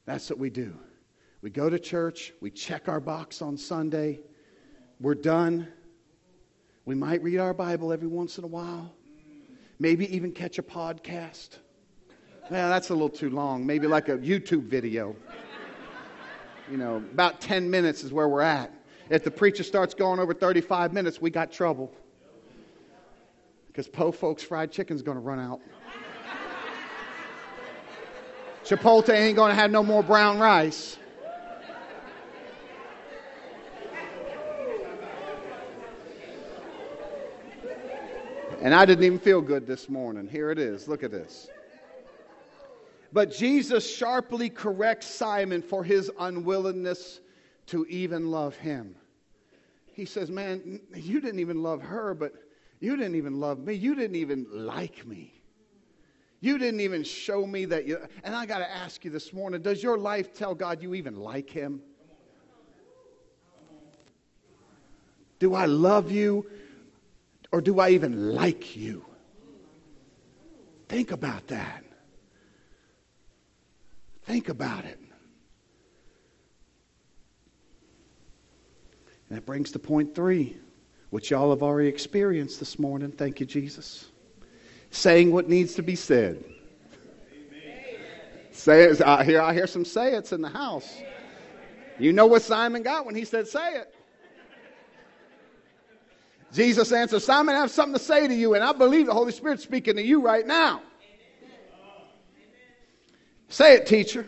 [0.07, 0.77] That's what we do.
[1.45, 4.21] We go to church, we check our box on Sunday,
[4.99, 5.69] we're done.
[6.87, 8.95] We might read our Bible every once in a while,
[9.79, 11.59] maybe even catch a podcast.
[12.51, 13.67] Well, that's a little too long.
[13.67, 15.15] Maybe like a YouTube video.
[16.71, 18.73] You know, about 10 minutes is where we're at.
[19.11, 21.93] If the preacher starts going over 35 minutes, we got trouble.
[23.67, 25.61] Because Po Folks fried chicken's going to run out.
[28.65, 30.97] Chipotle ain't going to have no more brown rice.
[38.65, 40.27] And I didn't even feel good this morning.
[40.27, 40.89] Here it is.
[40.89, 41.49] Look at this.
[43.13, 47.21] But Jesus sharply corrects Simon for his unwillingness
[47.67, 48.97] to even love him.
[49.93, 52.33] He says, Man, you didn't even love her, but
[52.81, 53.75] you didn't even love me.
[53.75, 55.35] You didn't even like me.
[56.41, 57.99] You didn't even show me that you.
[58.25, 61.17] And I got to ask you this morning does your life tell God you even
[61.17, 61.83] like him?
[65.39, 66.47] Do I love you
[67.55, 69.05] or do I even like you?
[70.89, 71.85] Think about that.
[74.25, 74.99] Think about it.
[79.29, 80.57] And that brings to point three,
[81.11, 83.13] which y'all have already experienced this morning.
[83.13, 84.09] Thank you, Jesus.
[84.91, 86.43] Saying what needs to be said.
[88.51, 89.01] Say it.
[89.01, 90.93] I hear, I hear some say it's in the house.
[92.01, 93.95] You know what Simon got when he said, say it.
[96.55, 99.33] Jesus answered, Simon, I have something to say to you, and I believe the Holy
[99.33, 100.83] Spirit's speaking to you right now.
[103.49, 104.27] Say it, teacher.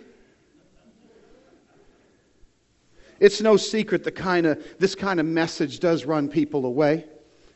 [3.20, 7.06] It's no secret the kind of this kind of message does run people away.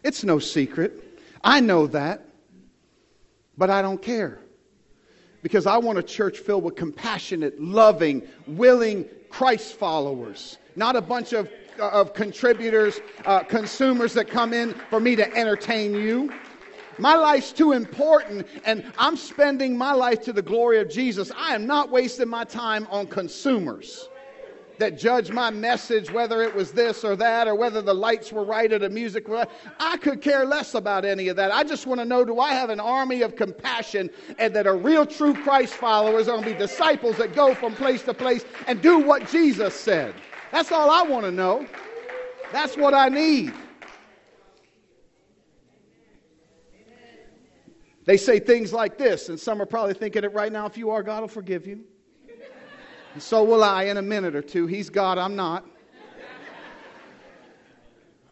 [0.03, 1.21] It's no secret.
[1.43, 2.25] I know that.
[3.59, 4.39] But I don't care.
[5.43, 11.33] Because I want a church filled with compassionate, loving, willing Christ followers, not a bunch
[11.33, 16.33] of, of contributors, uh, consumers that come in for me to entertain you.
[16.99, 21.33] My life's too important, and I'm spending my life to the glory of Jesus.
[21.37, 24.11] I am not wasting my time on consumers
[24.81, 28.43] that judge my message, whether it was this or that, or whether the lights were
[28.43, 29.49] right or the music right.
[29.79, 31.53] I could care less about any of that.
[31.53, 34.77] I just want to know do I have an army of compassion and that are
[34.77, 38.45] real true Christ followers are going to be disciples that go from place to place
[38.67, 40.15] and do what Jesus said?
[40.53, 41.67] That's all I want to know.
[42.53, 43.53] That's what I need.
[48.05, 50.67] They say things like this, and some are probably thinking it right now.
[50.67, 51.85] If you are, God will forgive you.
[53.15, 54.67] And so will I in a minute or two.
[54.67, 55.65] He's God, I'm not.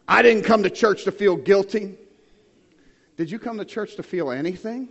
[0.07, 1.95] I didn't come to church to feel guilty.
[3.15, 4.89] Did you come to church to feel anything?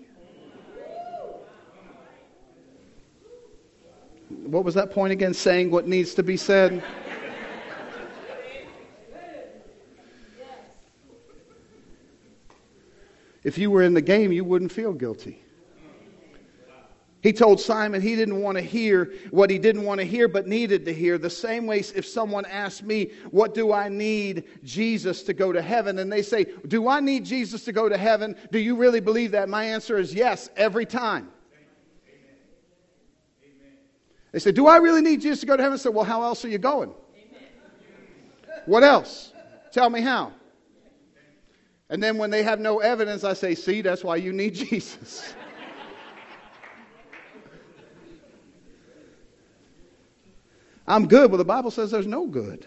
[4.28, 5.34] What was that point again?
[5.34, 6.82] Saying what needs to be said?
[13.48, 15.40] If you were in the game, you wouldn't feel guilty.
[17.22, 20.46] He told Simon he didn't want to hear what he didn't want to hear but
[20.46, 21.16] needed to hear.
[21.16, 25.62] The same way, if someone asked me, What do I need Jesus to go to
[25.62, 25.98] heaven?
[25.98, 28.36] And they say, Do I need Jesus to go to heaven?
[28.52, 29.48] Do you really believe that?
[29.48, 31.30] My answer is yes, every time.
[34.32, 35.78] They say, Do I really need Jesus to go to heaven?
[35.78, 36.92] I said, Well, how else are you going?
[38.66, 39.32] What else?
[39.72, 40.34] Tell me how.
[41.90, 45.34] And then when they have no evidence, I say, See, that's why you need Jesus.
[50.86, 52.66] I'm good, but the Bible says there's no good.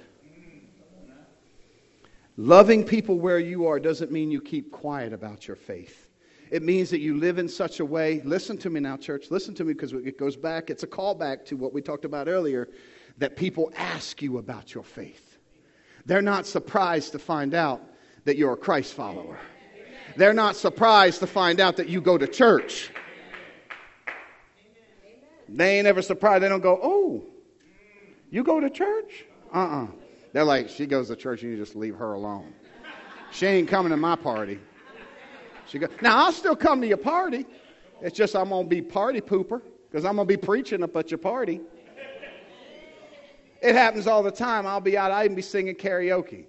[2.37, 6.07] Loving people where you are doesn't mean you keep quiet about your faith.
[6.51, 8.21] It means that you live in such a way.
[8.23, 9.31] Listen to me now, church.
[9.31, 10.69] Listen to me because it goes back.
[10.69, 12.69] It's a callback to what we talked about earlier
[13.17, 15.39] that people ask you about your faith.
[16.05, 17.81] They're not surprised to find out
[18.25, 19.39] that you're a Christ follower.
[20.15, 22.91] They're not surprised to find out that you go to church.
[25.47, 26.43] They ain't ever surprised.
[26.43, 27.23] They don't go, oh,
[28.29, 29.25] you go to church?
[29.53, 29.83] Uh uh-uh.
[29.83, 29.87] uh.
[30.33, 32.53] they are like, she goes to church and you just leave her alone.
[33.31, 34.59] She ain't coming to my party.
[35.67, 37.45] She go, now, I'll still come to your party.
[38.01, 40.95] It's just I'm going to be party pooper because I'm going to be preaching up
[40.95, 41.61] at your party.
[43.61, 44.65] It happens all the time.
[44.65, 46.45] I'll be out, I even be singing karaoke,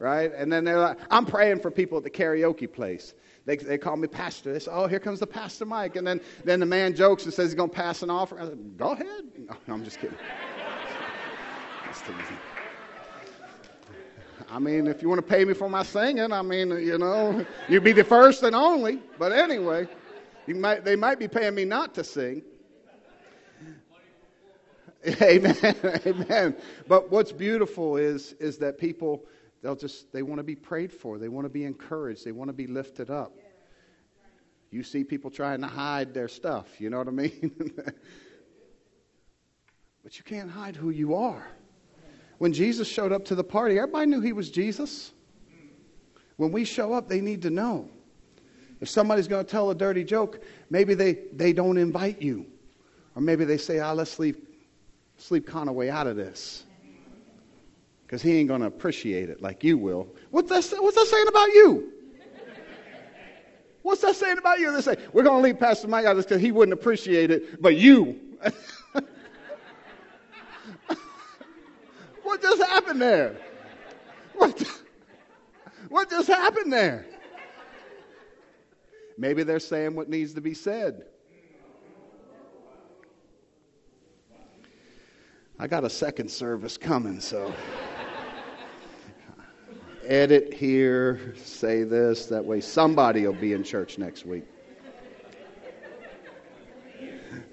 [0.00, 0.32] right?
[0.34, 3.14] And then they're like, I'm praying for people at the karaoke place.
[3.44, 4.52] They, they call me pastor.
[4.52, 5.94] They say, oh, here comes the pastor Mike.
[5.96, 8.42] And then, then the man jokes and says he's going to pass an offering.
[8.42, 9.06] I said, go ahead.
[9.38, 10.18] No, I'm just kidding.
[14.50, 17.46] I mean, if you want to pay me for my singing, I mean, you know,
[17.68, 19.00] you'd be the first and only.
[19.18, 19.86] But anyway,
[20.48, 22.42] might, they might be paying me not to sing.
[25.22, 25.56] Amen.
[26.06, 26.56] Amen.
[26.88, 29.24] But what's beautiful is, is that people,
[29.62, 31.18] they'll just, they want to be prayed for.
[31.18, 32.24] They want to be encouraged.
[32.24, 33.32] They want to be lifted up.
[34.70, 36.80] You see people trying to hide their stuff.
[36.80, 37.72] You know what I mean?
[40.04, 41.46] but you can't hide who you are.
[42.38, 45.12] When Jesus showed up to the party, everybody knew he was Jesus.
[46.36, 47.90] When we show up, they need to know.
[48.80, 52.46] If somebody's going to tell a dirty joke, maybe they, they don't invite you.
[53.14, 54.38] Or maybe they say, ah, let's leave,
[55.18, 56.64] sleep Conaway out of this.
[58.10, 60.08] Because he ain't going to appreciate it like you will.
[60.32, 61.92] What's that, what's that saying about you?
[63.82, 64.72] What's that saying about you?
[64.72, 67.76] They say, we're going to leave Pastor Mike out because he wouldn't appreciate it, but
[67.76, 68.18] you.
[72.22, 73.36] What just happened there?
[74.34, 74.62] What,
[75.88, 77.06] what just happened there?
[79.18, 81.06] Maybe they're saying what needs to be said.
[85.58, 87.52] I got a second service coming, so
[90.10, 94.44] edit here, say this, that way somebody will be in church next week.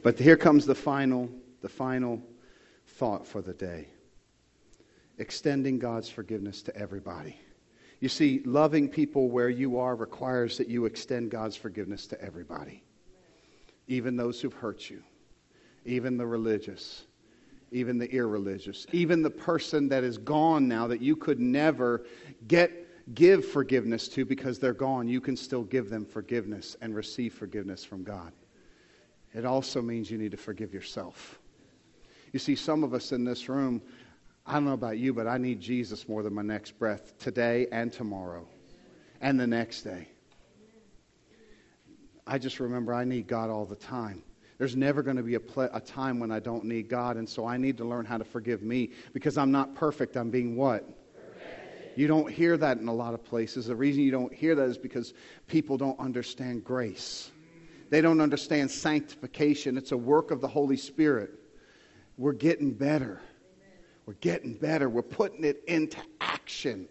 [0.01, 1.30] But here comes the final,
[1.62, 2.22] the final
[2.86, 3.88] thought for the day
[5.20, 7.39] extending God's forgiveness to everybody.
[7.99, 12.84] You see, loving people where you are requires that you extend God's forgiveness to everybody,
[13.88, 15.01] even those who've hurt you,
[15.86, 17.07] even the religious,
[17.72, 22.05] even the irreligious, even the person that is gone now that you could never
[22.47, 25.07] get give forgiveness to because they're gone.
[25.07, 28.34] You can still give them forgiveness and receive forgiveness from God.
[29.34, 31.39] It also means you need to forgive yourself.
[32.34, 33.82] You see, some of us in this room
[34.47, 37.68] I don't know about you, but I need Jesus more than my next breath today
[37.72, 38.47] and tomorrow.
[39.20, 40.07] and the next day.
[42.28, 44.22] I just remember I need God all the time.
[44.58, 45.41] There's never going to be a,
[45.74, 48.24] a, time when I don't need God, and so I need to learn how to
[48.24, 50.18] forgive me because I'm not perfect.
[50.18, 50.88] I'm being what?
[51.95, 53.68] You don't hear that in a lot of places.
[53.68, 55.14] The reason you don't hear that is because
[55.47, 57.32] people don't understand grace.
[57.89, 59.78] They don't understand sanctification.
[59.78, 61.32] It's a work of the Holy Spirit.
[62.18, 63.22] We're getting better.
[64.05, 64.89] We're getting better.
[64.89, 66.88] We're putting it into action.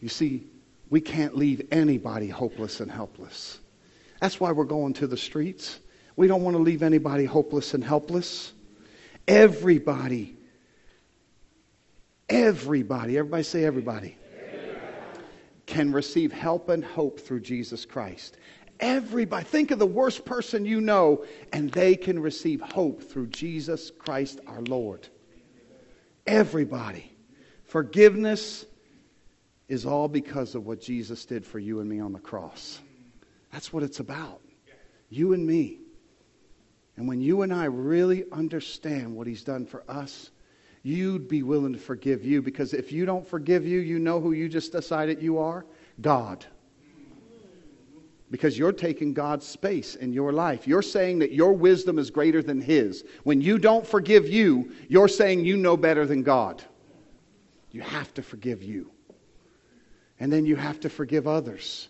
[0.00, 0.46] You see,
[0.90, 3.60] we can't leave anybody hopeless and helpless.
[4.20, 5.78] That's why we're going to the streets.
[6.16, 8.52] We don't want to leave anybody hopeless and helpless.
[9.26, 10.36] Everybody,
[12.28, 14.16] everybody, everybody say everybody,
[15.66, 18.36] can receive help and hope through Jesus Christ.
[18.80, 23.90] Everybody, think of the worst person you know, and they can receive hope through Jesus
[23.90, 25.06] Christ our Lord.
[26.26, 27.12] Everybody.
[27.64, 28.64] Forgiveness
[29.70, 32.80] is all because of what Jesus did for you and me on the cross.
[33.52, 34.40] That's what it's about.
[35.10, 35.78] You and me.
[36.96, 40.30] And when you and I really understand what he's done for us,
[40.82, 44.32] you'd be willing to forgive you because if you don't forgive you, you know who
[44.32, 45.64] you just decided you are?
[46.00, 46.44] God.
[48.28, 50.66] Because you're taking God's space in your life.
[50.66, 53.04] You're saying that your wisdom is greater than his.
[53.22, 56.60] When you don't forgive you, you're saying you know better than God.
[57.70, 58.90] You have to forgive you.
[60.20, 61.88] And then you have to forgive others.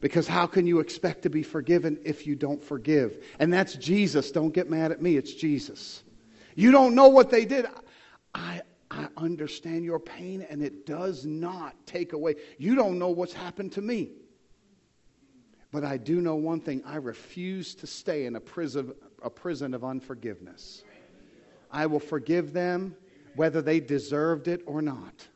[0.00, 3.24] Because how can you expect to be forgiven if you don't forgive?
[3.38, 4.32] And that's Jesus.
[4.32, 5.16] Don't get mad at me.
[5.16, 6.02] It's Jesus.
[6.56, 7.66] You don't know what they did.
[8.34, 12.34] I, I understand your pain, and it does not take away.
[12.58, 14.10] You don't know what's happened to me.
[15.70, 18.92] But I do know one thing I refuse to stay in a prison,
[19.22, 20.82] a prison of unforgiveness.
[21.70, 22.96] I will forgive them
[23.36, 25.26] whether they deserved it or not.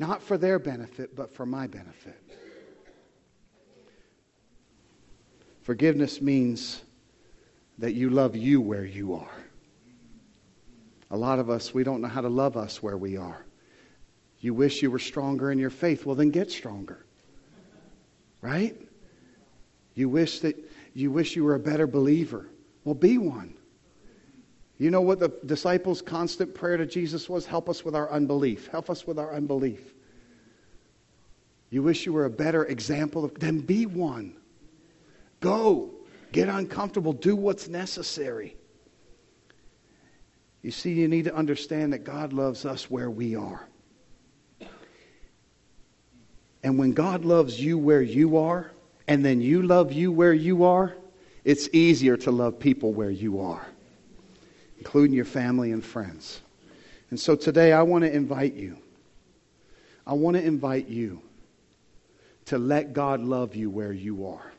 [0.00, 2.18] Not for their benefit, but for my benefit.
[5.60, 6.80] Forgiveness means
[7.76, 9.44] that you love you where you are.
[11.10, 13.44] A lot of us, we don't know how to love us where we are.
[14.38, 16.06] You wish you were stronger in your faith.
[16.06, 17.04] Well, then get stronger.
[18.40, 18.80] Right?
[19.94, 20.56] You wish that
[20.94, 22.46] you wish you were a better believer.
[22.84, 23.52] Well, be one.
[24.80, 27.44] You know what the disciples' constant prayer to Jesus was?
[27.44, 28.66] Help us with our unbelief.
[28.68, 29.92] Help us with our unbelief.
[31.68, 34.34] You wish you were a better example of, then be one.
[35.40, 35.90] Go.
[36.32, 37.12] Get uncomfortable.
[37.12, 38.56] Do what's necessary.
[40.62, 43.68] You see, you need to understand that God loves us where we are.
[46.62, 48.70] And when God loves you where you are,
[49.06, 50.96] and then you love you where you are,
[51.44, 53.66] it's easier to love people where you are
[54.80, 56.40] including your family and friends.
[57.10, 58.78] And so today I want to invite you.
[60.06, 61.20] I want to invite you
[62.46, 64.52] to let God love you where you are.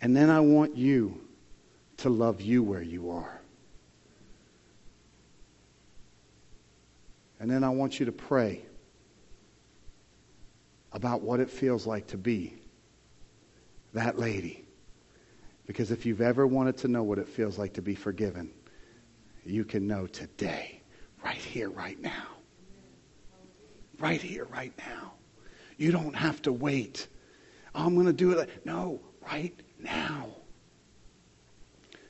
[0.00, 1.20] And then I want you
[1.98, 3.40] to love you where you are.
[7.38, 8.62] And then I want you to pray
[10.92, 12.54] about what it feels like to be
[13.92, 14.67] that lady
[15.68, 18.50] because if you've ever wanted to know what it feels like to be forgiven,
[19.44, 20.80] you can know today,
[21.22, 22.26] right here, right now.
[23.98, 25.12] Right here, right now.
[25.76, 27.06] You don't have to wait.
[27.74, 28.64] Oh, I'm going to do it.
[28.64, 29.00] No,
[29.30, 30.28] right now.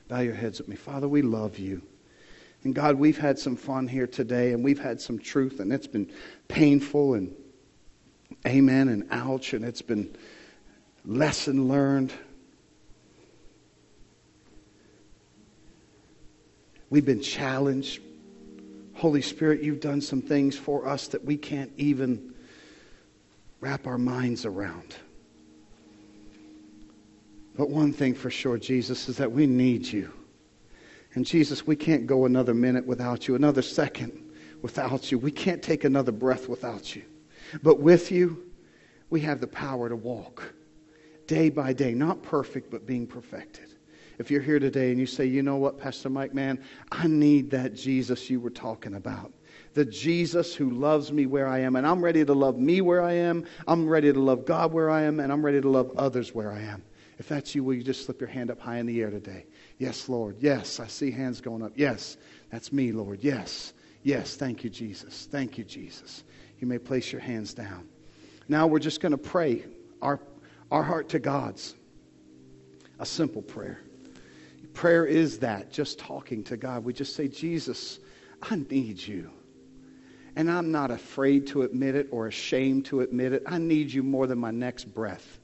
[0.07, 0.77] Bow your heads with me.
[0.77, 1.81] Father, we love you.
[2.63, 5.87] And God, we've had some fun here today, and we've had some truth, and it's
[5.87, 6.09] been
[6.47, 7.35] painful, and
[8.47, 10.15] amen, and ouch, and it's been
[11.05, 12.13] lesson learned.
[16.89, 18.01] We've been challenged.
[18.95, 22.33] Holy Spirit, you've done some things for us that we can't even
[23.61, 24.95] wrap our minds around.
[27.55, 30.11] But one thing for sure, Jesus, is that we need you.
[31.13, 34.31] And Jesus, we can't go another minute without you, another second
[34.61, 35.17] without you.
[35.17, 37.03] We can't take another breath without you.
[37.63, 38.49] But with you,
[39.09, 40.53] we have the power to walk
[41.27, 43.68] day by day, not perfect, but being perfected.
[44.19, 46.61] If you're here today and you say, you know what, Pastor Mike, man,
[46.91, 49.31] I need that Jesus you were talking about.
[49.73, 53.01] The Jesus who loves me where I am, and I'm ready to love me where
[53.01, 53.45] I am.
[53.65, 56.51] I'm ready to love God where I am, and I'm ready to love others where
[56.51, 56.83] I am.
[57.17, 59.45] If that's you, will you just slip your hand up high in the air today?
[59.77, 60.35] Yes, Lord.
[60.39, 61.71] Yes, I see hands going up.
[61.75, 62.17] Yes,
[62.51, 63.23] that's me, Lord.
[63.23, 64.35] Yes, yes.
[64.35, 65.27] Thank you, Jesus.
[65.31, 66.23] Thank you, Jesus.
[66.59, 67.87] You may place your hands down.
[68.49, 69.63] Now we're just going to pray
[70.01, 70.19] our,
[70.71, 71.75] our heart to God's.
[72.99, 73.79] A simple prayer.
[74.73, 76.83] Prayer is that, just talking to God.
[76.83, 77.99] We just say, Jesus,
[78.41, 79.31] I need you.
[80.35, 83.43] And I'm not afraid to admit it or ashamed to admit it.
[83.45, 85.39] I need you more than my next breath.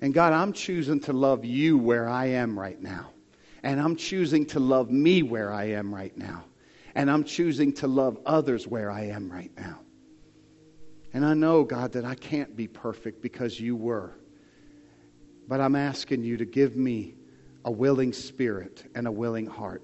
[0.00, 3.10] And God, I'm choosing to love you where I am right now.
[3.62, 6.44] And I'm choosing to love me where I am right now.
[6.94, 9.78] And I'm choosing to love others where I am right now.
[11.14, 14.12] And I know, God, that I can't be perfect because you were.
[15.46, 17.14] But I'm asking you to give me
[17.64, 19.82] a willing spirit and a willing heart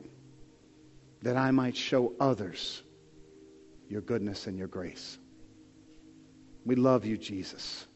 [1.22, 2.82] that I might show others
[3.88, 5.18] your goodness and your grace.
[6.64, 7.86] We love you, Jesus,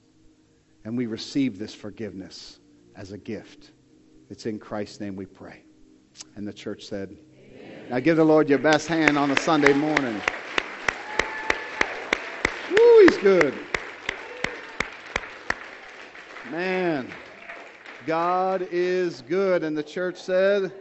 [0.85, 2.59] and we receive this forgiveness
[2.97, 3.73] as a gift.
[4.31, 5.63] It's in Christ's name we pray.
[6.37, 7.87] And the church said, Amen.
[7.91, 10.21] Now give the Lord your best hand on a Sunday morning.
[12.71, 13.55] Woo, he's good.
[16.51, 17.11] Man,
[18.07, 19.63] God is good.
[19.63, 20.73] And the church said,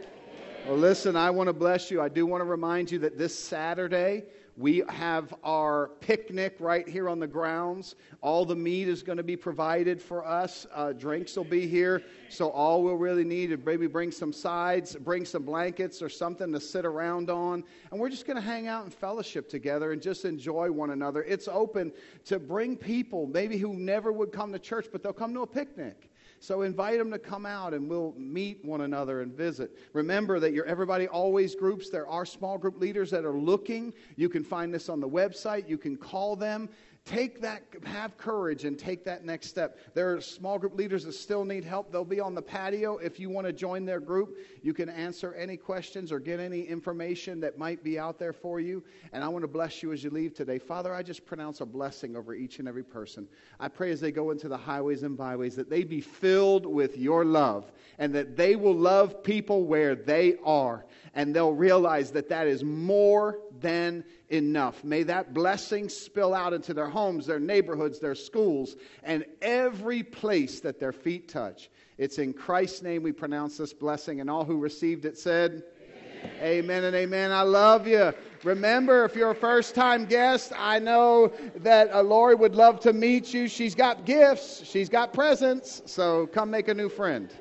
[0.66, 2.00] Well, listen, I want to bless you.
[2.00, 4.24] I do want to remind you that this Saturday,
[4.56, 7.94] we have our picnic right here on the grounds.
[8.22, 10.66] All the meat is going to be provided for us.
[10.74, 12.02] Uh, drinks will be here.
[12.28, 16.52] So, all we'll really need is maybe bring some sides, bring some blankets or something
[16.52, 17.62] to sit around on.
[17.92, 21.22] And we're just going to hang out and fellowship together and just enjoy one another.
[21.22, 21.92] It's open
[22.24, 25.46] to bring people, maybe who never would come to church, but they'll come to a
[25.46, 26.08] picnic.
[26.42, 29.78] So invite them to come out and we'll meet one another and visit.
[29.92, 33.94] Remember that your Everybody Always groups, there are small group leaders that are looking.
[34.16, 35.68] You can find this on the website.
[35.68, 36.68] You can call them
[37.04, 39.78] take that, have courage and take that next step.
[39.92, 41.90] There are small group leaders that still need help.
[41.90, 42.98] They'll be on the patio.
[42.98, 46.62] If you want to join their group, you can answer any questions or get any
[46.62, 48.84] information that might be out there for you.
[49.12, 50.58] And I want to bless you as you leave today.
[50.58, 53.26] Father, I just pronounce a blessing over each and every person.
[53.58, 56.96] I pray as they go into the highways and byways that they be filled with
[56.96, 62.28] your love and that they will love people where they are and they'll realize that
[62.28, 64.82] that is more than enough.
[64.82, 70.60] May that blessing spill out into their homes, their neighborhoods, their schools, and every place
[70.60, 71.70] that their feet touch.
[71.98, 75.62] It's in Christ's name we pronounce this blessing, and all who received it said,
[76.24, 77.32] Amen, amen and amen.
[77.32, 78.12] I love you.
[78.44, 82.92] Remember, if you're a first time guest, I know that uh, Lori would love to
[82.92, 83.48] meet you.
[83.48, 87.32] She's got gifts, she's got presents, so come make a new friend.